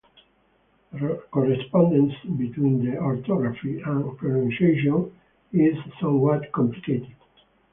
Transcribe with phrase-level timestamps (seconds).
[0.93, 5.11] The correspondence between the orthography and pronunciation
[5.53, 7.13] is somewhat complicated.